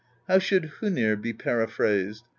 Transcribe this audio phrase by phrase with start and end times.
[0.27, 2.23] "How should Hoenir be periphrased?